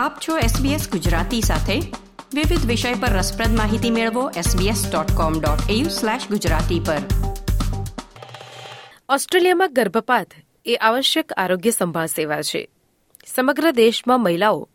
આપ 0.00 0.18
છો 0.28 0.38
SBS 0.38 0.90
ગુજરાતી 0.90 1.40
સાથે. 1.40 1.80
વિવિધ 2.34 2.66
વિષય 2.66 2.94
પર 2.94 3.08
રસપ્રદ 3.08 3.56
માહિતી 3.56 3.90
મેળવો 3.90 4.30
sbs.com.au/gujarati 4.30 6.86
પર. 6.86 6.96
ઓસ્ટ્રેલિયામાં 9.08 9.72
ગર્ભપાત 9.72 10.26
એ 10.64 10.74
આવશ્યક 10.74 11.32
આરોગ્ય 11.32 11.70
સંભાળ 11.70 12.06
સેવા 12.06 12.42
છે. 12.42 12.68
સમગ્ર 13.26 13.70
દેશમાં 13.70 14.22
મહિલાઓ 14.22 14.68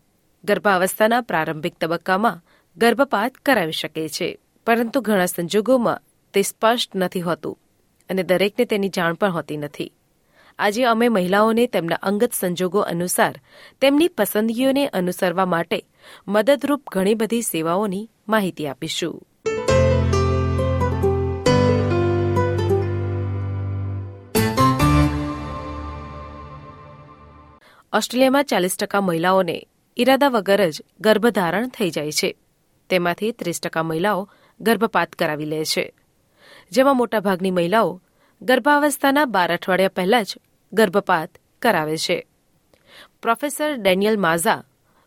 ગર્ભાવસ્થાના 0.44 1.20
પ્રારંભિક 1.20 1.74
તબક્કામાં 1.74 2.42
ગર્ભપાત 2.76 3.32
કરાવી 3.32 3.72
શકે 3.72 4.08
છે. 4.08 4.38
પરંતુ 4.66 5.00
ઘણા 5.00 5.26
સંજોગોમાં 5.26 6.00
તે 6.34 6.42
સ્પષ્ટ 6.42 6.96
નથી 6.96 7.20
હોતું 7.20 7.58
અને 8.10 8.22
દરેકને 8.22 8.64
તેની 8.64 8.88
જાણ 8.88 9.14
પણ 9.14 9.30
હોતી 9.30 9.56
નથી. 9.56 9.92
આજે 10.58 10.84
અમે 10.84 11.08
મહિલાઓને 11.08 11.66
તેમના 11.66 11.94
અંગત 12.02 12.32
સંજોગો 12.32 12.80
અનુસાર 12.80 13.40
તેમની 13.80 14.08
પસંદગીઓને 14.08 14.86
અનુસરવા 14.86 15.46
માટે 15.46 15.86
મદદરૂપ 16.28 16.82
ઘણી 16.92 17.14
બધી 17.14 17.42
સેવાઓની 17.42 18.10
માહિતી 18.28 18.66
આપીશું. 18.66 19.28
ઓસ્ટ્રેલિયામાં 27.92 28.44
ચાલીસ 28.44 28.76
ટકા 28.76 29.00
મહિલાઓને 29.00 29.68
ઇરાદા 29.96 30.28
વગર 30.28 30.70
જ 30.70 30.82
ગર્ભધારણ 31.00 31.68
થઈ 31.68 31.90
જાય 31.90 32.12
છે. 32.12 32.36
તેમાંથી 32.90 33.32
ત્રીસ 33.32 33.60
ટકા 33.60 33.82
મહિલાઓ 33.82 34.30
ગર્ભપાત 34.60 35.12
કરાવી 35.12 35.44
લે 35.44 35.64
છે. 35.64 35.92
જેમાં 36.70 36.96
મોટાભાગની 36.96 37.50
મહિલાઓ 37.50 38.00
ગર્ભાવસ્થાના 38.42 39.24
બાર 39.24 39.52
અઠવાડિયા 39.52 39.88
પહેલા 39.88 40.22
જ 40.22 40.34
ગર્ભપાત 40.72 41.30
કરાવે 41.62 41.96
છે. 41.96 42.26
પ્રોફેસર 43.22 43.74
ડેનિયલ 43.74 44.20
માઝા 44.20 44.64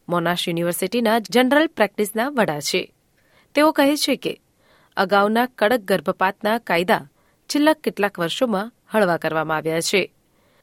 મોનાશ 0.09 0.47
યુનિવર્સિટીના 0.47 1.19
જનરલ 1.19 1.67
પ્રેક્ટિસના 1.67 2.29
વડા 2.29 2.59
છે. 2.59 2.93
તેઓ 3.53 3.71
કહે 3.71 3.95
છે 3.95 4.15
કે 4.15 4.41
અગાઉના 4.97 5.45
કડક 5.45 5.79
ગર્ભપાતના 5.79 6.57
કાયદા 6.57 7.09
છેલ્લા 7.45 7.73
કેટલાક 7.73 8.19
વર્ષોમાં 8.19 8.73
હળવા 8.93 9.17
કરવામાં 9.17 9.57
આવ્યા 9.57 9.81
છે. 9.81 10.13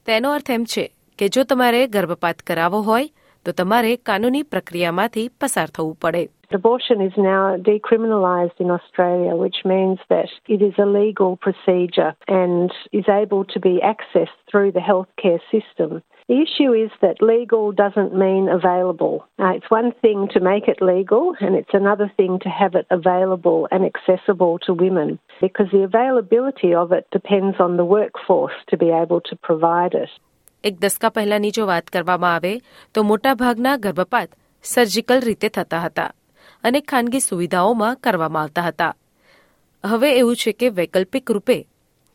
તેનો 0.06 0.33
અર્થ 0.33 0.51
એમ 0.51 0.64
છે 0.64 0.95
કે 1.19 1.28
જો 1.28 1.42
તમારે 1.42 1.86
ગર્ભપાત 1.86 2.39
કરાવવો 2.39 2.80
હોય 2.80 3.11
તો 3.45 3.53
તમારે 3.53 3.97
કાનૂની 3.97 4.42
પ્રક્રિયામાંથી 4.42 5.28
પસાર 5.28 5.70
થવું 5.70 5.95
પડે. 5.95 6.28
Abortion 6.53 7.00
is 7.02 7.14
now 7.17 7.55
decriminalised 7.55 8.59
in 8.59 8.69
Australia, 8.72 9.36
which 9.38 9.59
means 9.64 10.00
that 10.09 10.27
it 10.50 10.61
is 10.61 10.73
a 10.77 10.86
legal 10.86 11.38
procedure 11.38 12.14
and 12.27 12.69
is 12.91 13.08
able 13.08 13.45
to 13.45 13.59
be 13.59 13.80
accessed 13.94 14.39
through 14.50 14.72
the 14.73 14.86
healthcare 14.91 15.39
system. 15.50 16.03
The 16.27 16.41
issue 16.41 16.72
is 16.73 16.91
that 17.02 17.22
legal 17.22 17.72
doesn't 17.72 18.14
mean 18.16 18.50
available. 18.50 19.25
Uh, 19.39 19.53
it's 19.55 19.69
one 19.69 19.91
thing 20.02 20.27
to 20.33 20.39
make 20.39 20.67
it 20.67 20.81
legal, 20.81 21.36
and 21.39 21.55
it's 21.55 21.73
another 21.73 22.11
thing 22.17 22.39
to 22.44 22.50
have 22.50 22.75
it 22.75 22.86
available 22.89 23.67
and 23.72 23.86
accessible 23.86 24.59
to 24.66 24.73
women 24.73 25.19
because 25.41 25.67
the 25.72 25.83
availability 25.83 26.73
of 26.73 26.91
it 26.91 27.05
depends 27.11 27.58
on 27.59 27.77
the 27.77 27.86
workforce 27.86 28.59
to 28.69 28.77
be 28.77 28.89
able 29.03 29.22
to 29.30 29.36
provide 29.47 29.94
it. 29.94 30.11
એક 30.64 30.75
દસકા 30.81 31.09
પહેલાની 31.09 31.52
જો 31.58 31.66
વાત 31.67 31.86
કરવામાં 31.94 32.33
આવે 32.33 32.53
તો 32.94 33.03
મોટાભાગના 33.03 33.77
ગર્ભપાત 33.77 34.30
surgical 34.64 35.22
રીતે 35.25 35.50
થતા 35.50 35.80
હતા 35.80 36.09
અને 36.64 36.80
ખાનગી 36.80 37.20
સુવિધાઓમાં 37.20 37.96
કરવામાં 37.96 38.42
આવતા 38.42 38.62
હતા. 38.62 38.94
હવે 39.84 40.10
એવું 40.12 40.36
છે 40.36 40.52
કે 40.52 40.68
વૈકલ્પિક 40.68 41.30
રૂપે 41.30 41.66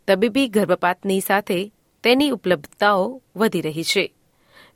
તબીબી 0.07 0.47
ગર્ભપાતની 0.47 1.21
સાથે 1.21 1.71
તેની 2.03 2.29
ઉપલબ્ધતાઓ 2.29 3.21
વધી 3.35 3.61
રહી 3.61 3.83
છે, 3.83 4.13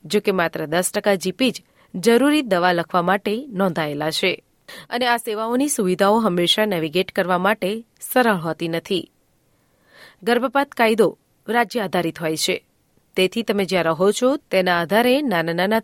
જો 0.04 0.20
કે 0.20 0.32
માત્ર 0.32 0.66
દસ 0.66 0.92
ટકા 0.94 1.14
જીપી 1.14 1.50
જ 1.50 1.62
જરૂરી 1.94 2.42
દવા 2.42 2.72
લખવા 2.72 3.02
માટે 3.02 3.34
નોંધાયેલા 3.48 4.10
છે. 4.10 4.32
અને 4.90 5.06
આ 5.06 5.16
સેવાઓની 5.16 5.68
સુવિધાઓ 5.68 6.18
હંમેશા 6.18 6.66
નેવિગેટ 6.66 7.12
કરવા 7.12 7.38
માટે 7.38 7.70
સરળ 8.00 8.34
હોતી 8.36 8.68
નથી. 8.68 9.10
ગર્ભપાત 10.22 10.70
કાયદો 10.70 11.18
રાજ્ય 11.48 11.80
આધારિત 11.80 12.20
હોય 12.20 12.36
છે. 12.36 12.56
તેથી 13.16 13.42
તમે 13.42 13.64
જ્યાં 13.64 13.84
રહો 13.84 14.12
છો 14.12 14.36
તેના 14.50 14.80
આધારે 14.80 15.22
નાના 15.22 15.52
નાના 15.52 15.82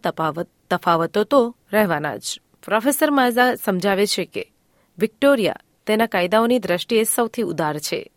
તફાવત 0.71 1.19
તો 1.19 1.57
રહેવાના 1.73 2.17
જ. 2.17 2.41
પ્રોફેસર 2.67 3.11
માઝા 3.11 3.55
સમજાવે 3.55 4.07
છે 4.07 4.25
કે 4.25 4.53
વિક્ટોરિયા 4.99 5.55
તેના 5.87 6.07
કાયદાઓની 6.07 6.59
દ્રષ્ટિએ 6.59 7.03
સૌથી 7.03 7.43
ઉદાર 7.43 7.79
છે. 7.79 8.11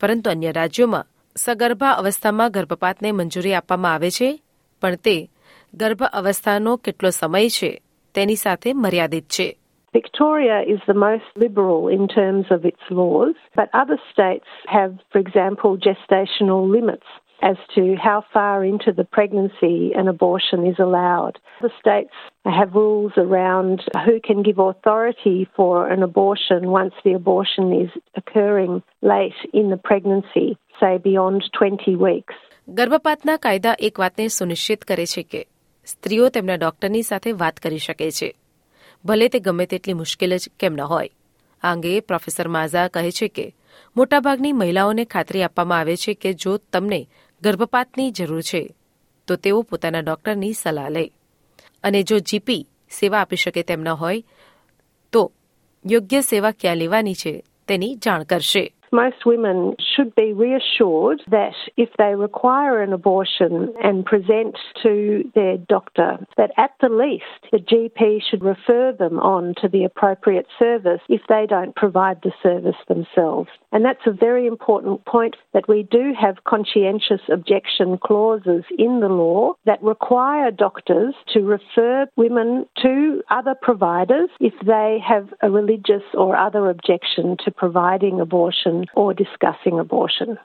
પરંતુ 0.00 0.30
અન્ય 0.30 0.52
રાજ્યોમાં 0.52 1.06
સગર્ભા 1.36 1.90
અવસ્થામાં 1.90 2.50
ગર્ભપાતને 2.50 3.12
મંજૂરી 3.12 3.54
આપવામાં 3.54 3.94
આવે 3.94 4.10
છે 4.10 4.42
પણ 4.82 4.94
તે 4.94 5.30
ગર્ભ 5.74 6.02
અવસ્થાનો 6.02 6.76
કેટલો 6.76 7.10
સમય 7.10 7.48
છે 7.48 7.82
તેની 8.14 8.34
સાથે 8.34 8.72
મર્યાદિત 8.72 9.24
છે. 9.24 9.58
Victoria 9.94 10.58
is 10.74 10.80
the 10.88 10.98
most 10.98 11.28
liberal 11.36 11.82
in 11.92 12.06
terms 12.06 12.46
of 12.50 12.64
its 12.64 12.84
laws, 12.90 13.34
but 13.56 13.68
other 13.82 13.98
states 14.12 14.50
have, 14.76 14.92
for 15.12 15.20
example, 15.20 15.72
gestational 15.88 16.62
limits 16.76 17.08
as 17.42 17.56
to 17.74 17.82
how 17.96 18.18
far 18.32 18.64
into 18.64 18.90
the 18.92 19.04
pregnancy 19.06 19.92
an 19.94 20.06
abortion 20.08 20.60
is 20.64 20.78
allowed. 20.78 21.34
The 21.60 21.72
states 21.80 22.16
have 22.58 22.74
rules 22.74 23.12
around 23.16 23.78
who 24.06 24.16
can 24.20 24.42
give 24.42 24.58
authority 24.60 25.38
for 25.56 25.74
an 25.88 26.02
abortion 26.02 26.70
once 26.70 26.94
the 27.04 27.14
abortion 27.14 27.66
is 27.74 27.90
occurring 28.16 28.74
late 29.02 29.40
in 29.52 29.70
the 29.70 29.80
pregnancy, 29.88 30.48
say 30.80 30.98
beyond 30.98 31.40
20 31.58 31.96
weeks. 32.06 32.34
ગર્ભપાતના 32.68 33.36
કાયદા 33.44 33.72
એક 33.86 33.96
વાતને 33.98 34.28
સુનિશ્ચિત 34.28 34.84
કરે 34.84 35.06
છે 35.06 35.22
કે 35.22 35.40
સ્ત્રીઓ 35.86 36.28
તેમના 36.28 36.56
ડોક્ટરની 36.56 37.02
સાથે 37.02 37.32
વાત 37.40 37.56
કરી 37.64 37.82
શકે 37.86 38.08
છે 38.18 38.28
ભલે 39.04 39.28
તે 39.28 39.40
ગમે 39.40 39.66
તેટલી 39.66 39.98
મુશ્કેલ 40.02 40.36
જ 40.36 40.52
કેમ 40.60 40.78
ન 40.78 40.86
હોય 40.92 41.10
આ 41.62 41.72
અંગે 41.72 41.94
પ્રોફેસર 42.00 42.48
માઝા 42.48 42.86
કહે 42.88 43.10
છે 43.18 43.28
કે 43.38 43.46
મોટાભાગની 43.96 44.52
મહિલાઓને 44.52 45.04
ખાતરી 45.04 45.42
આપવામાં 45.42 45.80
આવે 45.80 45.96
છે 45.96 46.14
કે 46.14 46.32
જો 46.44 46.52
તમને 46.72 47.00
ગર્ભપાતની 47.42 48.10
જરૂર 48.10 48.42
છે, 48.42 48.74
તો 49.26 49.36
તેઓ 49.36 49.62
પોતાના 49.62 50.00
ડોક્ટરની 50.00 50.52
સલાહ 50.52 50.88
લે. 50.88 51.12
અને 51.84 52.02
જો 52.02 52.18
જીપી 52.18 52.68
સેવા 52.90 53.20
આપી 53.20 53.36
શકે 53.36 53.62
તેમ 53.62 53.80
ન 53.80 53.88
હોય, 53.88 54.22
તો 55.12 55.32
યોગ્ય 55.90 56.20
સેવા 56.20 56.50
ક્યાં 56.50 56.76
લેવાની 56.76 57.14
છે 57.14 57.44
તેની 57.68 57.94
જાણ 57.94 58.22
કરશે. 58.22 58.74
Most 58.94 59.24
women 59.24 59.74
should 59.96 60.14
be 60.14 60.34
reassured 60.34 61.22
that 61.30 61.54
if 61.78 61.88
they 61.96 62.14
require 62.14 62.82
an 62.82 62.92
abortion 62.92 63.72
and 63.82 64.04
present 64.04 64.58
to 64.82 65.30
their 65.34 65.56
doctor, 65.56 66.18
that 66.36 66.50
at 66.58 66.72
the 66.82 66.90
least 66.90 67.24
the 67.50 67.58
GP 67.58 68.20
should 68.28 68.44
refer 68.44 68.92
them 68.92 69.18
on 69.18 69.54
to 69.62 69.68
the 69.68 69.84
appropriate 69.84 70.46
service 70.58 71.00
if 71.08 71.22
they 71.30 71.46
don't 71.48 71.74
provide 71.74 72.20
the 72.22 72.32
service 72.42 72.76
themselves. 72.86 73.48
And 73.72 73.82
that's 73.82 74.06
a 74.06 74.12
very 74.12 74.46
important 74.46 75.06
point 75.06 75.36
that 75.54 75.68
we 75.68 75.84
do 75.84 76.12
have 76.20 76.44
conscientious 76.44 77.22
objection 77.32 77.96
clauses 77.96 78.64
in 78.78 79.00
the 79.00 79.08
law 79.08 79.54
that 79.64 79.82
require 79.82 80.50
doctors 80.50 81.14
to 81.32 81.40
refer 81.40 82.06
women 82.16 82.66
to 82.82 83.22
other 83.30 83.54
providers 83.60 84.28
if 84.38 84.52
they 84.66 84.98
have 85.02 85.32
a 85.40 85.50
religious 85.50 86.02
or 86.12 86.36
other 86.36 86.68
objection 86.68 87.38
to 87.42 87.50
providing 87.50 88.20
abortion 88.20 88.81
or 88.82 89.14
discussing 89.14 89.80
abortion. 89.84 90.36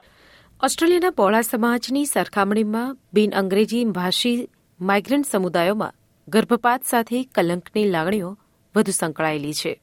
ઓસ્ટ્રેલિયાના 0.64 1.10
પહોળા 1.10 1.40
સમાજની 1.40 2.06
સરખામણીમાં 2.06 2.98
બિન 3.12 3.30
અંગ્રેજી 3.30 3.84
ભાષી 3.84 4.48
migrant 4.80 5.26
સમુદાયોમાં 5.26 5.92
ગર્ભપાત 6.28 6.84
સાથે 6.84 7.24
કલંકની 7.24 7.84
લાગણીઓ 7.84 8.38
વધુ 8.76 8.92
સંકળાયેલી 8.92 9.54
છે. 9.54 9.80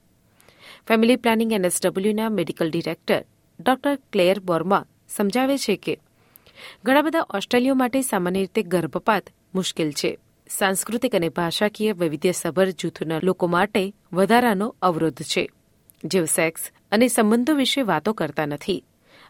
family 0.87 1.15
planning 1.15 1.51
એનએસડબલ્યુના 1.51 2.29
medical 2.29 2.71
director 2.71 3.25
doctor 3.59 3.95
Clare 3.95 4.39
Boerma 4.39 4.85
સમજાવે 5.09 5.57
છે 5.57 5.75
કે 5.75 5.99
ઘણા 6.83 7.01
બધા 7.01 7.25
ઓસ્ટ્રેલિયો 7.33 7.75
માટે 7.75 8.01
સામાન્ય 8.01 8.39
રીતે 8.39 8.63
ગર્ભપાત 8.63 9.23
મુશ્કેલ 9.55 9.91
છે. 9.91 10.17
સાંસ્કૃતિક 10.49 11.15
અને 11.15 11.29
ભાષાકીય 11.29 11.91
વૈવિધ્યસભર 11.91 12.69
જૂથના 12.69 13.19
લોકો 13.23 13.47
માટે 13.47 13.93
વધારાનો 14.13 14.75
અવરોધ 14.81 15.21
છે. 15.21 15.49
જેઓ 16.03 16.25
સેક્સ 16.25 16.71
અને 16.92 17.08
સંબંધો 17.08 17.54
વિશે 17.54 17.82
વાતો 17.82 18.12
કરતા 18.12 18.46
નથી 18.46 18.82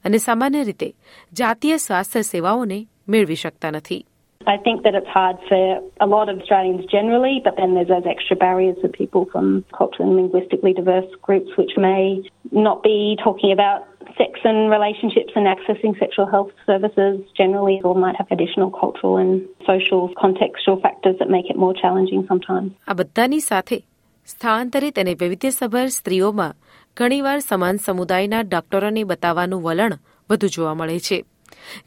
અને 0.04 0.18
સામાન્ય 0.18 0.64
રીતે 0.64 0.94
જાતીય 1.32 1.76
સ્વાસ્થ્ય 1.76 2.22
સેવાઓને 2.22 2.86
મેળવી 3.08 3.34
શકતા 3.34 3.70
નથી 3.70 4.04
I 4.46 4.56
think 4.56 4.78
that 4.82 4.94
it's 4.94 5.08
hard 5.08 5.36
for 5.48 5.64
a 6.00 6.06
lot 6.06 6.28
of 6.28 6.40
Australians 6.40 6.86
generally, 6.86 7.36
but 7.44 7.54
then 7.56 7.74
there's 7.74 7.88
those 7.88 8.06
extra 8.06 8.36
barriers 8.36 8.76
for 8.80 8.88
people 8.88 9.22
from 9.32 9.64
culturally 9.78 10.10
and 10.10 10.16
linguistically 10.16 10.72
diverse 10.72 11.10
groups 11.22 11.50
which 11.58 11.74
may 11.76 12.22
not 12.50 12.82
be 12.82 13.16
talking 13.24 13.52
about 13.52 13.80
sex 14.16 14.32
and 14.44 14.70
relationships 14.70 15.32
and 15.34 15.46
accessing 15.46 15.92
sexual 15.98 16.26
health 16.26 16.52
services 16.66 17.14
generally, 17.36 17.80
or 17.84 17.94
might 17.94 18.16
have 18.16 18.26
additional 18.30 18.70
cultural 18.70 19.16
and 19.16 19.32
social 19.66 20.08
contextual 20.14 20.80
factors 20.82 21.16
that 21.18 21.28
make 21.28 21.50
it 21.50 21.56
more 21.56 21.74
challenging 21.82 22.22
sometimes. 22.28 22.70
આ 22.88 22.94
બધાની 22.94 23.40
સાથે 23.40 23.78
સ્થળાંતરિત 24.26 24.98
અને 24.98 25.14
વૈવિધ્યસભર 25.14 25.86
સ્ત્રીઓમાં 25.88 26.54
ઘણીવાર 26.97 27.39
સમાન 27.39 27.77
સમુદાયના 27.77 28.41
ડોક્ટરોને 28.41 29.03
બતાવવાનું 29.03 29.63
વલણ 29.63 29.97
વધુ 30.29 30.47
જોવા 30.47 30.73
મળે 30.73 30.99
છે. 30.99 31.25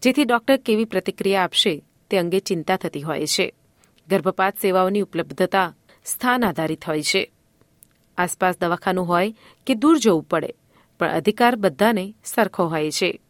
જેથી 0.02 0.24
ડોક્ટર 0.24 0.56
કેવી 0.56 0.84
પ્રતિક્રિયા 0.84 1.44
આપશે 1.44 1.84
તે 2.10 2.18
અંગે 2.18 2.40
ચિંતા 2.40 2.76
થતી 2.76 3.02
હોય 3.02 3.26
છે. 3.26 3.54
ગર્ભપાત 4.08 4.58
સેવાઓની 4.60 5.00
ઉપલબ્ધતા 5.00 5.74
સ્થાન 6.04 6.44
આધારિત 6.44 6.84
હોય 6.84 7.02
છે. 7.02 7.32
આસપાસ 8.18 8.54
દવાખાનું 8.60 9.08
હોય 9.08 9.34
કે 9.66 9.74
દૂર 9.74 9.98
જવું 9.98 10.22
પડે, 10.22 10.54
પણ 10.98 11.08
અધિકાર 11.08 11.56
બધાને 11.56 12.14
સરખો 12.24 12.64
હોય 12.64 12.90
છે. 12.90 13.20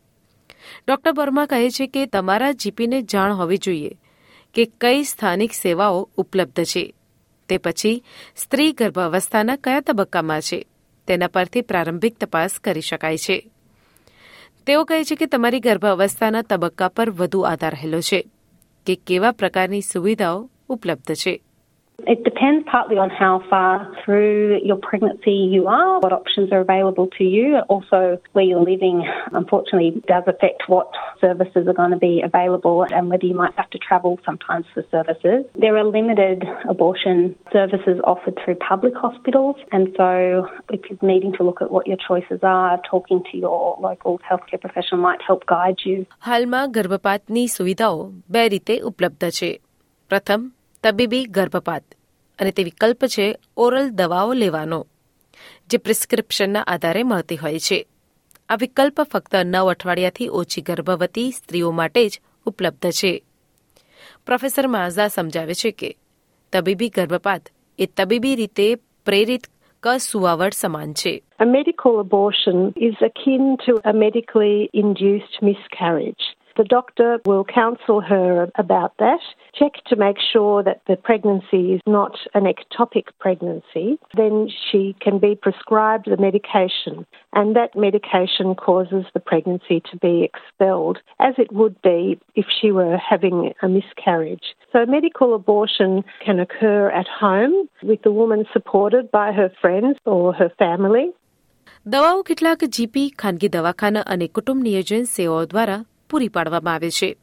ડોક્ટર 0.88 1.12
વર્મા 1.12 1.46
કહે 1.46 1.70
છે 1.70 1.86
કે 1.86 2.06
તમારા 2.06 2.52
જીપીને 2.52 3.02
જાણ 3.02 3.32
હોવી 3.32 3.56
જોઈએ 3.56 3.98
કે 4.54 4.72
કઈ 4.80 5.02
સ્થાનિક 5.02 5.52
સેવાઓ 5.52 6.10
ઉપલબ્ધ 6.16 6.64
છે. 6.64 6.94
તે 7.48 7.58
પછી 7.58 8.04
સ્ત્રી 8.36 8.72
ગર્ભાવસ્થાના 8.72 9.56
કયા 9.56 9.80
તબક્કામાં 9.80 10.40
છે? 10.40 10.66
તેના 11.08 11.26
પરથી 11.26 11.60
પ્રારંભિક 11.62 12.19
તપાસ 12.19 12.58
કરી 12.64 12.81
શકાય 12.81 13.16
છે. 13.16 13.50
તેઓ 14.66 14.84
કહે 14.84 15.05
છે 15.05 15.14
કે 15.14 15.26
તમારી 15.26 15.60
ગર્ભાવસ્થાના 15.60 16.43
તબક્કા 16.43 16.88
પર 16.88 17.10
વધુ 17.10 17.40
આધાર 17.40 17.75
રહેલો 17.75 18.00
છે 18.00 18.28
કે 18.87 18.94
કેવા 19.06 19.32
પ્રકારની 19.32 19.81
સુવિધાઓ 19.81 20.50
ઉપલબ્ધ 20.69 21.14
છે. 21.14 21.40
It 22.05 22.23
depends 22.25 22.67
partly 22.69 22.97
on 22.97 23.09
how 23.09 23.44
far 23.50 23.95
through 24.03 24.59
your 24.63 24.75
pregnancy 24.75 25.31
you 25.31 25.67
are, 25.67 26.00
what 26.01 26.11
options 26.11 26.51
are 26.51 26.59
available 26.59 27.07
to 27.17 27.23
you, 27.23 27.59
also 27.69 28.19
where 28.33 28.44
you're 28.44 28.59
living, 28.59 29.07
unfortunately, 29.31 30.03
does 30.07 30.23
affect 30.27 30.63
what 30.67 30.89
services 31.21 31.65
are 31.67 31.73
going 31.73 31.91
to 31.91 31.97
be 31.97 32.21
available 32.21 32.85
and 32.91 33.09
whether 33.09 33.25
you 33.25 33.35
might 33.35 33.53
have 33.55 33.69
to 33.69 33.77
travel 33.77 34.19
sometimes 34.25 34.65
for 34.73 34.83
services. 34.91 35.45
There 35.55 35.77
are 35.77 35.85
limited 35.85 36.44
abortion 36.67 37.35
services 37.53 38.01
offered 38.03 38.38
through 38.44 38.55
public 38.55 38.95
hospitals, 38.95 39.55
and 39.71 39.88
so 39.95 40.47
if 40.71 40.81
you're 40.89 41.00
needing 41.01 41.33
to 41.33 41.44
look 41.44 41.61
at 41.61 41.71
what 41.71 41.88
your 41.88 41.97
choices 42.07 42.39
are, 42.41 42.81
talking 42.89 43.23
to 43.31 43.38
your 43.38 43.77
local 43.79 44.19
healthcare 44.29 44.59
professional 44.59 45.00
might 45.00 45.21
help 45.21 45.45
guide 45.45 45.79
you. 45.85 46.05
હાલમાં 46.21 46.67
ગર્ભપાતની 46.71 47.47
સુવિધાઓ 47.47 47.95
બે 48.29 48.44
રીતે 48.47 48.75
ઉપલબ્ધ 48.89 49.31
છે 49.39 49.51
પ્રથમ 50.09 50.44
તબીબી 50.82 51.25
ગર્ભપાત 51.25 51.84
અને 52.38 52.50
તે 52.50 52.64
વિકલ્પ 52.64 53.04
છે 53.04 53.38
ઓરલ 53.56 53.90
દવાઓ 53.90 54.32
લેવાનો, 54.32 54.86
જે 55.70 55.78
પ્રિસ્ક્રિપ્શનના 55.78 56.60
આધારે 56.60 57.02
મળતી 57.02 57.36
હોય 57.36 57.58
છે. 57.58 57.86
આ 58.48 58.54
વિકલ્પ 58.54 59.00
ફક્ત 59.00 59.34
નવ 59.34 59.70
અઠવાડિયાથી 59.70 60.28
ઓછી 60.28 60.60
ગર્ભવતી 60.60 61.30
સ્ત્રીઓ 61.30 61.70
માટે 61.70 62.08
જ 62.08 62.20
ઉપલબ્ધ 62.46 62.90
છે. 62.90 63.22
પ્રોફેસર 64.26 64.66
માઝા 64.66 65.08
સમજાવે 65.08 65.54
છે 65.54 65.70
કે 65.70 65.96
તબીબી 66.52 66.88
ગર્ભપાત 66.88 67.48
એ 67.78 67.86
તબીબી 67.86 68.34
રીતે 68.34 68.75
પ્રેરિત 68.75 69.40
કસુવાવડ 69.82 70.52
સમાન 70.52 70.92
છે. 70.92 71.22
A 71.40 71.44
medical 71.44 71.94
abortion 72.00 72.72
is 72.76 72.94
akin 73.02 73.56
to 73.66 73.72
a 73.84 73.92
medically 73.92 74.69
induced 74.75 75.34
miscarriage. 75.42 76.38
The 76.57 76.63
doctor 76.63 77.19
will 77.25 77.44
counsel 77.44 78.00
her 78.01 78.47
about 78.55 78.94
that, 79.00 79.21
check 79.55 79.73
to 79.88 79.95
make 79.95 80.17
sure 80.19 80.61
that 80.61 80.81
the 80.88 80.95
pregnancy 80.95 81.73
is 81.73 81.81
not 81.88 82.15
an 82.35 82.44
ectopic 82.44 83.05
pregnancy. 83.19 83.97
Then 84.15 84.50
she 84.50 84.95
can 85.00 85.17
be 85.17 85.33
prescribed 85.35 86.05
the 86.05 86.17
medication, 86.17 87.07
and 87.33 87.55
that 87.55 87.75
medication 87.75 88.53
causes 88.53 89.05
the 89.15 89.19
pregnancy 89.19 89.81
to 89.89 89.97
be 89.97 90.29
expelled, 90.29 91.00
as 91.19 91.33
it 91.39 91.51
would 91.51 91.81
be 91.81 92.19
if 92.35 92.45
she 92.57 92.71
were 92.71 92.97
having 92.97 93.53
a 93.63 93.67
miscarriage. 93.67 94.47
So, 94.71 94.85
medical 94.85 95.33
abortion 95.33 96.03
can 96.23 96.39
occur 96.39 96.89
at 96.91 97.07
home 97.07 97.67
with 97.81 98.03
the 98.03 98.11
woman 98.11 98.45
supported 98.53 99.09
by 99.09 99.31
her 99.31 99.50
friends 99.61 99.97
or 100.05 100.33
her 100.33 100.51
family. 100.59 101.07
દવાઓ 101.94 102.21
કેટલાક 102.23 102.61
GP 102.75 103.09
ખાનગી 103.21 103.47
દવાખાના 103.47 104.03
અને 104.13 104.27
કુટુંબ 104.27 104.61
નિયોજન 104.63 105.03
સેવાઓ 105.15 105.45
દ્વારા 105.45 105.81
પૂરી 106.10 106.28
પાડવામાં 106.28 106.75
આવે 106.75 106.90
છે. 106.90 107.16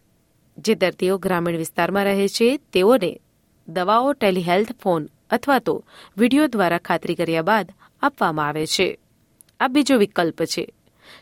જે 0.58 0.76
દર્દીઓ 0.76 1.18
ગ્રામીણ 1.18 1.58
વિસ્તારમાં 1.58 2.04
રહે 2.04 2.28
છે, 2.28 2.58
તેઓને 2.58 3.20
દવાઓ, 3.68 4.14
ટેલિહેલ્થ 4.14 4.72
ફોન 4.84 5.10
અથવા 5.30 5.60
તો 5.60 5.86
વીડિયો 6.18 6.48
દ્વારા 6.48 6.78
ખાતરી 6.78 7.16
કર્યા 7.16 7.42
બાદ 7.42 7.72
આપવામાં 8.02 8.48
આવે 8.48 8.66
છે. 8.66 9.00
આ 9.60 9.68
બીજો 9.68 9.98
વિકલ્પ 9.98 10.44
છે. 10.44 10.74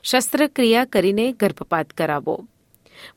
શસ્ત્રક્રિયા 0.04 0.86
કરીને 0.86 1.31
ગર્ભપાત 1.31 1.89
કરાવવો. 1.89 2.48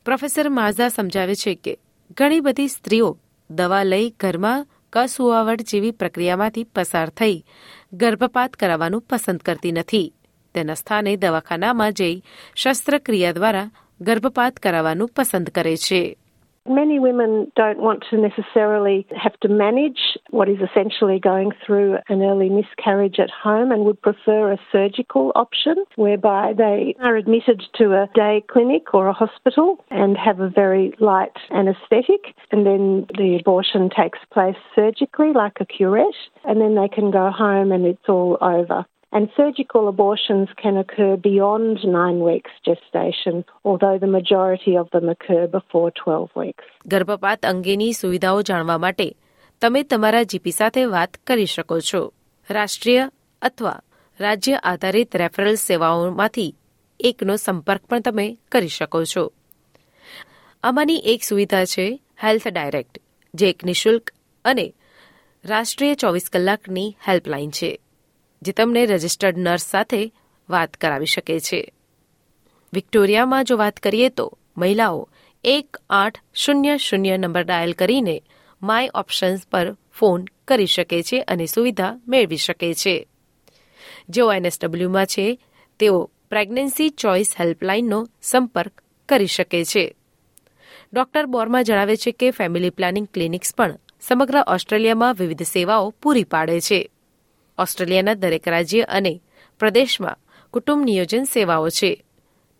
પ્રોફેસર 0.05 0.49
માઝા 0.49 0.87
સમજાવે 0.87 1.35
છે 1.35 1.55
કે 1.55 1.79
ઘણી 2.17 2.39
બધી 2.39 2.67
સ્ત્રીઓ 2.67 3.17
દવા 3.49 3.83
લઈ 3.83 4.09
ઘરમાં 4.09 4.67
કસુવાવટ 4.93 5.61
જેવી 5.61 5.91
પ્રક્રિયામાંથી 5.91 6.63
પસાર 6.63 7.09
થઈ 7.09 7.45
ગર્ભપાત 7.93 8.53
કરાવવાનું 8.53 9.01
પસંદ 9.01 9.37
કરતી 9.37 9.71
નથી. 9.71 10.13
તેના 10.53 10.73
સ્થાને 10.73 11.15
દવાખાનામાં 11.15 11.93
જઈ 11.93 12.23
શસ્ત્રક્રિયા 12.55 13.31
દ્વારા 13.31 13.71
ગર્ભપાત 14.00 14.58
કરાવવાનું 14.58 15.14
પસંદ 15.16 15.48
કરે 15.50 15.76
છે 15.76 16.02
Many 16.64 17.00
women 17.00 17.50
don't 17.56 17.80
want 17.80 18.04
to 18.10 18.16
necessarily 18.16 19.04
have 19.16 19.36
to 19.40 19.48
manage 19.48 20.16
what 20.30 20.48
is 20.48 20.58
essentially 20.60 21.18
going 21.18 21.50
through 21.66 21.98
an 22.08 22.22
early 22.22 22.48
miscarriage 22.48 23.18
at 23.18 23.30
home 23.30 23.72
and 23.72 23.84
would 23.84 24.00
prefer 24.00 24.52
a 24.52 24.58
surgical 24.70 25.32
option 25.34 25.84
whereby 25.96 26.52
they 26.56 26.94
are 27.00 27.16
admitted 27.16 27.64
to 27.78 27.94
a 27.94 28.08
day 28.14 28.44
clinic 28.48 28.94
or 28.94 29.08
a 29.08 29.12
hospital 29.12 29.84
and 29.90 30.16
have 30.16 30.38
a 30.38 30.48
very 30.48 30.94
light 31.00 31.36
anaesthetic 31.50 32.32
and 32.52 32.64
then 32.64 33.06
the 33.18 33.38
abortion 33.40 33.90
takes 33.90 34.20
place 34.32 34.56
surgically 34.72 35.32
like 35.32 35.58
a 35.58 35.66
curette 35.66 36.22
and 36.44 36.60
then 36.60 36.76
they 36.76 36.88
can 36.88 37.10
go 37.10 37.32
home 37.32 37.72
and 37.72 37.84
it's 37.86 38.08
all 38.08 38.38
over. 38.40 38.86
And 39.13 39.25
surgical 39.25 39.85
abortions 39.87 40.47
can 40.63 40.75
occur 40.75 41.15
beyond 41.15 41.77
nine 41.85 42.17
weeks 42.29 42.53
gestation, 42.67 43.35
although 43.65 43.99
the 43.99 44.11
majority 44.11 44.73
of 44.77 44.87
them 44.95 45.05
occur 45.09 45.47
before 45.47 45.89
12 45.89 46.27
weeks. 46.37 46.63
ગર્ભપાત 46.85 47.45
અંગેની 47.45 47.93
સુવિધાઓ 47.93 48.41
જાણવા 48.41 48.77
માટે 48.77 49.15
તમે 49.61 49.83
તમારા 49.83 50.23
GP 50.23 50.51
સાથે 50.51 50.85
વાત 50.85 51.09
કરી 51.27 51.45
શકો 51.45 51.79
છો. 51.79 52.13
રાષ્ટ્રીય 52.49 53.11
અથવા 53.41 53.81
રાજ્ય 54.19 54.55
આધારિત 54.63 55.15
રેફરલ 55.15 55.55
સેવાઓમાંથી 55.55 56.55
એકનો 56.99 57.35
સંપર્ક 57.35 57.85
પણ 57.85 57.99
તમે 57.99 58.37
કરી 58.51 58.67
શકો 58.67 59.03
છો. 59.03 59.31
આમાંની 60.63 60.97
એક 61.05 61.23
સુવિધા 61.23 61.65
છે 61.65 61.99
હેલ્થ 62.23 62.47
ડાયરેક્ટ 62.47 62.97
જે 63.33 63.49
એક 63.49 63.63
નિઃશુલ્ક 63.63 64.11
અને 64.45 64.73
રાષ્ટ્રીય 65.45 65.95
ચોવીસ 65.95 66.29
કલાકની 66.33 66.95
હેલ્પલાઇન 67.07 67.49
છે. 67.49 67.79
જે 68.41 68.51
તમને 68.51 68.85
રજિસ્ટર્ડ 68.85 69.37
નર્સ 69.37 69.65
સાથે 69.65 70.13
વાત 70.49 70.73
કરાવી 70.73 71.05
શકે 71.05 71.39
છે. 71.39 71.73
વિક્ટોરિયામાં 72.73 73.43
જો 73.43 73.57
વાત 73.57 73.77
કરીએ 73.77 74.09
તો 74.09 74.37
મહિલાઓ 74.57 75.09
એક 75.43 75.77
આઠ 75.89 76.19
શૂન્ય 76.33 76.77
શૂન્ય 76.77 77.17
નંબર 77.17 77.43
ડાયલ 77.43 77.73
કરીને 77.73 78.23
માય 78.61 78.89
ઓપ્શન્સ 78.95 79.47
પર 79.47 79.75
ફોન 79.99 80.25
કરી 80.47 80.65
શકે 80.65 81.03
છે 81.03 81.21
અને 81.21 81.45
સુવિધા 81.45 81.99
મેળવી 82.07 82.37
શકે 82.37 82.73
છે. 82.73 83.07
જેઓ 84.09 84.33
એનએસડબલ્યુમાં 84.33 85.05
છે, 85.05 85.39
તેઓ 85.79 86.11
પ્રેગ્નન્સી 86.29 86.89
ચોઇસ 86.89 87.35
હેલ્પલાઇનનો 87.39 88.07
સંપર્ક 88.21 88.81
કરી 89.09 89.27
શકે 89.27 89.65
છે. 89.65 89.95
ડોક્ટર 90.93 91.25
બોર્મા 91.25 91.61
જણાવે 91.61 91.95
છે 91.95 92.11
કે 92.11 92.31
ફેમિલી 92.31 92.69
પ્લાનિંગ 92.69 93.07
ક્લિનિક્સ 93.07 93.55
પણ 93.55 93.77
સમગ્ર 94.01 94.43
ઓસ્ટ્રેલિયામાં 94.47 95.13
વિવિધ 95.13 95.43
સેવાઓ 95.43 95.89
પૂરી 95.89 96.23
પાડે 96.23 96.59
છે. 96.59 96.89
ઓસ્ટ્રેલિયાના 97.57 98.13
દરેક 98.13 98.47
રાજ્ય 98.47 98.81
અને 98.81 99.21
પ્રદેશમાં 99.59 100.17
કુટુંબ 100.51 100.85
નિયોજન 100.85 101.23
સેવાઓ 101.23 101.69
છે. 101.69 102.03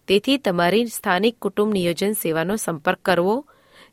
તેથી 0.07 0.37
તમારી 0.37 0.85
સ્થાનિક 0.85 1.39
કુટુંબ 1.39 1.73
નિયોજન 1.73 2.13
સેવાનો 2.13 2.55
સંપર્ક 2.55 2.97
કરવો, 2.97 3.45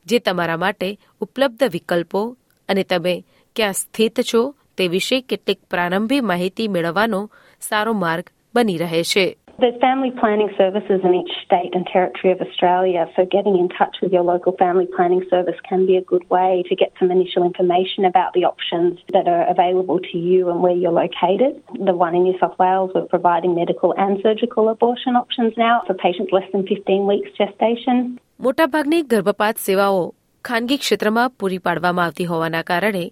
જે 0.07 0.19
તમારા 0.19 0.57
માટે 0.57 0.99
ઉપલબ્ધ 1.21 1.65
વિકલ્પો 1.73 2.37
અને 2.69 2.83
તમે 2.83 3.25
ક્યાં 3.57 3.73
સ્થિત 3.73 4.21
છો 4.35 4.55
તે 4.79 4.89
વિશે 4.89 5.21
કેટલીક 5.21 5.61
પ્રારંભિક 5.71 6.23
માહિતી 6.23 6.69
મેળવવાનો 6.69 7.31
સારો 7.61 7.93
માર્ગ 7.93 8.25
બની 8.55 8.77
રહે 8.77 9.03
છે. 9.03 9.39
There's 9.62 9.80
family 9.82 10.12
planning 10.20 10.50
services 10.58 11.02
in 11.04 11.14
each 11.14 11.32
state 11.46 11.74
and 11.78 11.86
territory 11.86 12.32
of 12.34 12.40
Australia, 12.40 13.02
so 13.16 13.26
getting 13.26 13.56
in 13.62 13.68
touch 13.70 13.96
with 14.02 14.14
your 14.14 14.24
local 14.24 14.54
family 14.62 14.88
planning 14.96 15.24
service 15.30 15.60
can 15.70 15.86
be 15.86 15.98
a 15.98 16.02
good 16.02 16.24
way 16.30 16.64
to 16.70 16.76
get 16.76 16.94
some 17.00 17.12
initial 17.12 17.44
information 17.44 18.06
about 18.06 18.32
the 18.34 18.46
options 18.46 18.94
that 19.12 19.28
are 19.28 19.46
available 19.56 20.00
to 20.12 20.18
you 20.18 20.50
and 20.50 20.62
where 20.62 20.78
you're 20.82 20.98
located. 21.04 21.60
The 21.90 21.98
one 22.06 22.16
in 22.16 22.24
New 22.24 22.38
South 22.40 22.58
Wales, 22.58 22.92
we're 22.96 23.12
providing 23.16 23.54
medical 23.56 23.94
and 23.98 24.24
surgical 24.24 24.70
abortion 24.70 25.20
options 25.24 25.54
now 25.58 25.76
for 25.88 25.94
patients 26.06 26.32
less 26.32 26.50
than 26.54 26.64
15 26.68 27.06
weeks 27.08 27.30
gestation. 27.42 28.20
મોટાભાગની 28.40 29.02
ગર્ભપાત 29.02 29.58
સેવાઓ 29.58 30.14
ખાનગી 30.46 30.78
ક્ષેત્રમાં 30.78 31.30
પૂરી 31.30 31.58
પાડવામાં 31.58 32.06
આવતી 32.06 32.26
હોવાના 32.26 32.62
કારણે 32.64 33.04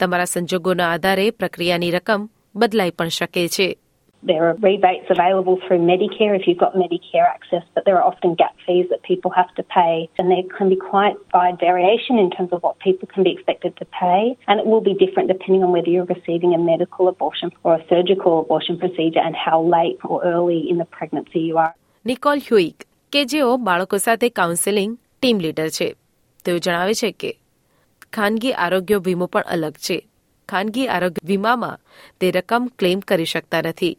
તમારા 0.00 0.24
સંજોગોના 0.24 0.90
આધારે 0.90 1.30
પ્રક્રિયાની 1.30 1.90
રકમ 1.90 2.28
બદલાઈ 2.56 2.90
પણ 2.90 3.08
શકે 3.08 3.48
છે 3.48 3.66
There 4.22 4.44
are 4.48 4.54
rebates 4.56 5.08
available 5.10 5.56
through 5.62 5.80
Medicare 5.80 6.34
if 6.34 6.46
you've 6.46 6.56
got 6.56 6.74
Medicare 6.74 7.26
access, 7.28 7.64
but 7.74 7.84
there 7.84 7.96
are 7.98 8.02
often 8.02 8.34
gap 8.34 8.54
fees 8.66 8.86
that 8.88 9.02
people 9.02 9.30
have 9.30 9.54
to 9.56 9.62
pay, 9.64 10.08
and 10.18 10.30
there 10.30 10.44
can 10.56 10.70
be 10.70 10.76
quite 10.76 11.16
wide 11.34 11.58
variation 11.60 12.18
in 12.18 12.30
terms 12.30 12.50
of 12.50 12.62
what 12.62 12.78
people 12.78 13.06
can 13.06 13.22
be 13.22 13.30
expected 13.30 13.76
to 13.76 13.84
pay, 13.84 14.22
and 14.48 14.58
it 14.60 14.66
will 14.66 14.80
be 14.80 14.94
different 14.94 15.28
depending 15.28 15.62
on 15.62 15.72
whether 15.72 15.90
you're 15.90 16.06
receiving 16.06 16.54
a 16.54 16.58
medical 16.58 17.08
abortion 17.08 17.52
or 17.64 17.74
a 17.74 17.82
surgical 17.90 18.40
abortion 18.40 18.78
procedure 18.78 19.20
and 19.20 19.36
how 19.36 19.58
late 19.76 19.98
or 20.04 20.24
early 20.24 20.60
in 20.70 20.78
the 20.78 20.86
pregnancy 20.96 21.42
you 21.48 21.58
are. 21.58 21.72
Nikol 22.04 22.40
હ્યુઇક 22.46 22.86
કે 23.12 23.24
જેઓ 23.32 23.50
બાળકો 23.66 23.98
સાથે 23.98 24.30
counselling 24.38 24.94
team 25.22 25.42
leader 25.44 25.66
છે 25.76 25.88
તેઓ 26.44 26.56
જણાવે 26.58 26.94
છે 27.02 27.10
કે 27.24 27.34
ખાનગી 28.12 28.54
આરોગ્ય 28.64 29.02
વીમો 29.10 29.26
પણ 29.26 29.52
અલગ 29.56 29.76
છે 29.88 29.98
ખાનગી 30.48 30.88
આરોગ્ય 30.88 31.26
વીમામાં 31.32 31.76
તે 32.20 32.32
રકમ 32.36 32.72
ક્લેમ 32.78 33.04
કરી 33.12 33.30
શકતા 33.34 33.62
નથી 33.62 33.92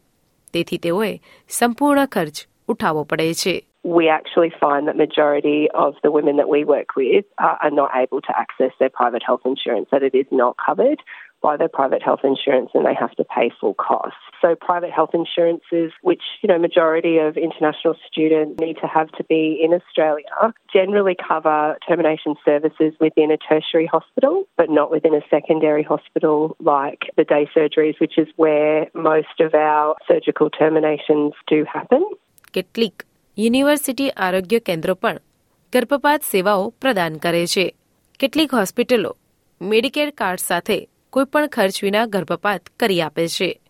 તેથી 0.52 0.78
તેઓએ 0.78 1.20
સંપૂર્ણ 1.48 2.06
ખર્ચ 2.06 2.46
ઉઠાવવો 2.68 3.04
પડે 3.04 3.32
છે 3.34 3.54
we 3.84 4.08
actually 4.08 4.52
find 4.60 4.88
that 4.88 4.96
majority 4.96 5.68
of 5.72 5.94
the 6.02 6.10
women 6.10 6.36
that 6.36 6.48
we 6.48 6.64
work 6.64 6.96
with 6.96 7.24
are, 7.38 7.56
are 7.62 7.70
not 7.70 7.90
able 7.94 8.20
to 8.20 8.32
access 8.36 8.72
their 8.80 8.88
private 8.90 9.22
health 9.22 9.42
insurance, 9.44 9.86
that 9.92 10.02
it 10.02 10.12
is 10.12 10.26
not 10.32 10.56
covered 10.58 11.00
by 11.42 11.56
their 11.56 11.68
private 11.68 12.02
health 12.02 12.20
insurance 12.24 12.70
and 12.74 12.84
they 12.84 12.94
have 12.94 13.14
to 13.20 13.24
pay 13.24 13.50
full 13.60 13.74
costs. 13.74 14.18
So 14.42 14.48
private 14.54 14.90
health 14.90 15.10
insurances, 15.14 15.92
which, 16.02 16.22
you 16.42 16.48
know, 16.48 16.58
majority 16.58 17.18
of 17.18 17.36
international 17.36 17.94
students 18.08 18.60
need 18.60 18.78
to 18.80 18.88
have 18.88 19.08
to 19.12 19.24
be 19.24 19.60
in 19.64 19.70
Australia, 19.78 20.52
generally 20.72 21.16
cover 21.28 21.76
termination 21.88 22.34
services 22.44 22.92
within 23.00 23.30
a 23.30 23.38
tertiary 23.48 23.86
hospital, 23.86 24.34
but 24.56 24.68
not 24.70 24.90
within 24.90 25.14
a 25.14 25.22
secondary 25.30 25.82
hospital 25.82 26.56
like 26.60 27.02
the 27.16 27.24
day 27.24 27.44
surgeries, 27.56 28.00
which 28.00 28.16
is 28.18 28.28
where 28.36 28.88
most 28.94 29.36
of 29.40 29.54
our 29.54 29.94
surgical 30.08 30.50
terminations 30.50 31.32
do 31.52 31.64
happen. 31.74 32.02
કેટલીક 32.52 33.02
university 33.38 34.10
આરોગ્ય 34.10 34.58
કેન્દ્રો 34.58 34.94
પણ 34.94 35.18
ગર્ભપાત 35.72 36.22
સેવાઓ 36.22 36.68
પ્રદાન 36.80 37.16
કરે 37.16 37.46
છે 37.46 37.74
કેટલીક 38.20 38.54
હોસ્પિટલો 38.54 39.16
મેડિકેર 39.62 40.10
કાર્ડ 40.10 40.40
સાથે 40.40 40.78
કોઈપણ 41.13 41.47
ખર્ચ 41.47 41.83
વિના 41.83 42.05
ગર્ભપાત 42.05 42.61
કરી 42.79 43.01
આપે 43.01 43.27
છે. 43.27 43.61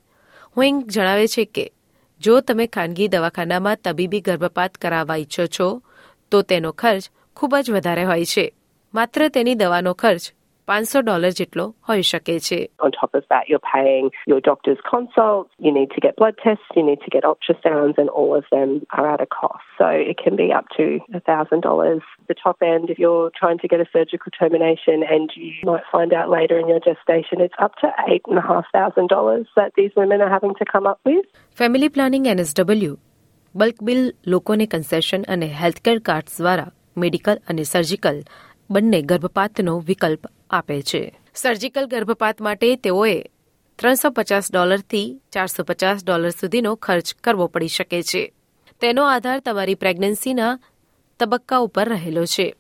હુઇંગ 0.57 0.89
જણાવે 0.89 1.27
છે 1.27 1.45
કે, 1.45 1.71
જો 2.19 2.39
તમે 2.39 2.67
ખાનગી 2.67 3.07
દવાખાનામાં 3.07 3.77
તબીબી 3.83 4.21
ગર્ભપાત 4.21 4.77
કરાવવા 4.77 5.15
ઈચ્છો 5.15 5.45
છો, 5.45 5.81
તો 6.31 6.41
તેનો 6.41 6.71
ખર્ચ 6.71 7.09
ખૂબ 7.35 7.55
જ 7.55 7.71
વધારે 7.71 8.03
હોય 8.03 8.25
છે. 8.25 8.53
માત્ર 8.93 9.27
તેની 9.27 9.55
દવાનો 9.55 9.93
ખર્ચ 9.93 10.33
પાંચસો 10.68 11.00
ડોલર 11.00 11.30
જેટલો 11.38 11.64
હોઈ 11.88 12.04
શકે 12.10 12.34
છે 12.46 12.58
On 12.86 12.92
top 12.92 13.12
of 13.18 13.24
that, 13.32 13.44
you're 13.50 13.66
paying 13.74 14.06
your 14.30 14.40
doctor's 14.40 14.80
consults, 14.92 15.50
you 15.66 15.72
need 15.78 15.90
to 15.90 16.00
get 16.00 16.12
blood 16.16 16.36
tests, 16.44 16.70
you 16.78 16.84
need 16.88 17.00
to 17.06 17.10
get 17.16 17.22
ultrasounds, 17.32 17.96
and 18.02 18.08
all 18.20 18.32
of 18.40 18.44
them 18.54 18.70
are 18.98 19.06
at 19.14 19.20
a 19.26 19.28
cost. 19.36 19.66
So 19.80 19.86
it 20.12 20.16
can 20.24 20.34
be 20.42 20.48
up 20.58 20.66
to 20.78 20.84
$1,000. 21.12 22.00
The 22.30 22.36
top 22.44 22.58
end, 22.72 22.84
if 22.90 22.98
you're 22.98 23.30
trying 23.40 23.58
to 23.58 23.68
get 23.68 23.80
a 23.80 23.88
surgical 23.92 24.30
termination 24.40 24.98
and 25.14 25.28
you 25.36 25.52
might 25.64 25.86
find 25.94 26.12
out 26.12 26.28
later 26.30 26.58
in 26.58 26.68
your 26.68 26.82
gestation, 26.88 27.36
it's 27.46 27.58
up 27.58 27.74
to 27.82 27.88
$8,500 28.08 29.46
that 29.56 29.72
these 29.76 29.92
women 29.96 30.20
are 30.20 30.32
having 30.36 30.54
to 30.62 30.66
come 30.74 30.88
up 30.92 31.00
with. 31.04 31.26
Family 31.58 31.88
planning 31.88 32.26
NSW 32.26 32.94
bulk 33.54 33.78
bill 33.82 34.02
લોકોને 34.26 34.66
concession 34.66 35.22
અને 35.34 35.46
healthcare 35.60 35.98
cards 36.08 36.34
દ્વારા 36.40 36.68
medical 36.96 37.38
અને 37.48 37.64
surgical 37.72 38.18
બંને 38.71 39.01
ગર્ભપાતનો 39.01 39.79
વિકલ્પ 39.79 40.27
આપે 40.49 40.81
છે. 40.81 41.19
Surgical 41.35 41.85
ગર્ભપાત 41.85 42.41
માટે 42.41 42.75
તેઓએ 42.75 43.23
ત્રણસો 43.79 44.09
પચાસ 44.09 44.51
ડોલરથી 44.53 45.21
ચારસો 45.31 45.63
પચાસ 45.63 46.05
ડોલર 46.05 46.29
સુધીનો 46.29 46.75
ખર્ચ 46.75 47.13
કરવો 47.23 47.47
પડી 47.47 47.67
શકે 47.67 48.03
છે. 48.03 48.33
તેનો 48.81 49.03
આધાર 49.03 49.39
તમારી 49.39 49.75
પ્રેગ્નન્સીના 49.75 50.59
તબક્કા 51.19 51.57
ઉપર 51.57 51.89
રહેલો 51.89 52.25
છે. 52.25 52.55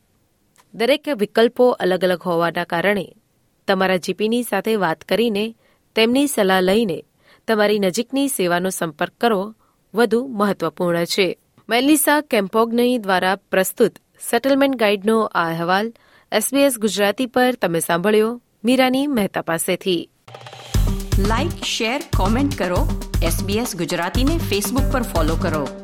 દરેક 0.73 1.09
વિકલ્પો 1.17 1.69
અલગ 1.69 2.03
અલગ 2.03 2.21
હોવાના 2.21 2.63
કારણે 2.63 3.13
તમારા 3.67 3.97
જીપીની 3.97 4.43
સાથે 4.43 4.75
વાત 4.75 5.03
કરીને 5.03 5.55
તેમની 5.95 6.27
સલાહ 6.27 6.61
લઈને 6.61 7.03
તમારી 7.47 7.79
નજીકની 7.79 8.27
સેવાનો 8.27 8.69
સંપર્ક 8.69 9.13
કરવો 9.21 9.55
વધુ 9.93 10.27
મહત્વપૂર્ણ 10.27 11.05
છે. 11.05 11.37
મેલિસા 11.69 12.21
કેમ્પોગ્ની 12.21 12.97
દ્વારા 12.97 13.35
પ્રસ્તુત 13.35 13.99
સેટલમેન્ટ 14.30 14.76
ગાઈડનો 14.76 15.16
આ 15.24 15.46
અહેવાલ 15.46 15.92
એસબીએસ 16.32 16.78
ગુજરાતી 16.78 17.26
પર 17.26 17.54
તમે 17.54 17.80
સાંભળ્યો 17.80 18.30
મીરાની 18.64 19.06
મહેતા 19.08 19.42
પાસેથી 19.42 20.02
લાઇક 21.28 21.58
શેર 21.64 21.98
કોમેન્ટ 22.16 22.58
કરો 22.58 22.86
એસબીએસ 23.22 23.76
ગુજરાતીને 23.76 24.38
ફેસબુક 24.48 24.92
પર 24.92 25.04
ફોલો 25.04 25.36
કરો 25.36 25.79